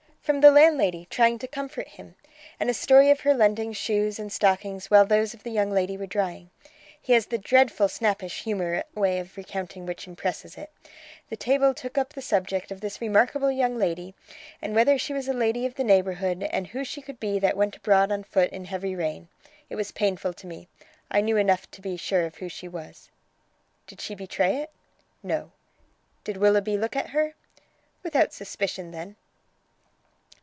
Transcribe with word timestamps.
"From 0.23 0.41
the 0.41 0.51
landlady, 0.51 1.07
trying 1.09 1.39
to 1.39 1.47
comfort 1.47 1.87
him. 1.89 2.13
And 2.59 2.69
a 2.69 2.75
story 2.75 3.09
of 3.09 3.21
her 3.21 3.33
lending 3.33 3.73
shoes 3.73 4.19
and 4.19 4.31
stockings 4.31 4.89
while 4.91 5.03
those 5.03 5.33
of 5.33 5.41
the 5.43 5.49
young 5.49 5.71
lady 5.71 5.97
were 5.97 6.05
drying. 6.05 6.51
He 7.01 7.13
has 7.13 7.25
the 7.25 7.39
dreadful 7.39 7.89
snappish 7.89 8.43
humourous 8.43 8.83
way 8.93 9.17
of 9.19 9.35
recounting 9.35 9.85
which 9.87 10.07
impresses 10.07 10.57
it; 10.57 10.69
the 11.29 11.35
table 11.35 11.73
took 11.73 11.97
up 11.97 12.13
the 12.13 12.21
subject 12.21 12.71
of 12.71 12.79
this 12.81 13.01
remarkable 13.01 13.49
young 13.51 13.77
lady, 13.79 14.13
and 14.61 14.75
whether 14.75 14.95
she 14.97 15.11
was 15.11 15.27
a 15.27 15.33
lady 15.33 15.65
of 15.65 15.73
the 15.73 15.83
neighbourhood, 15.83 16.43
and 16.43 16.67
who 16.67 16.83
she 16.85 17.01
could 17.01 17.19
be 17.19 17.39
that 17.39 17.57
went 17.57 17.75
abroad 17.75 18.11
on 18.11 18.23
foot 18.23 18.51
in 18.51 18.65
heavy 18.65 18.95
rain. 18.95 19.27
It 19.71 19.75
was 19.75 19.91
painful 19.91 20.33
to 20.35 20.47
me; 20.47 20.67
I 21.09 21.19
knew 21.21 21.35
enough 21.35 21.69
to 21.71 21.81
be 21.81 21.97
sure 21.97 22.25
of 22.25 22.35
who 22.35 22.47
she 22.47 22.67
was." 22.67 23.09
"Did 23.87 23.99
she 23.99 24.13
betray 24.15 24.57
it?" 24.61 24.69
"No." 25.23 25.51
"Did 26.23 26.37
Willoughby 26.37 26.77
look 26.77 26.95
at 26.95 27.09
her?" 27.09 27.33
"Without 28.03 28.31
suspicion 28.33 28.91
then." 28.91 29.15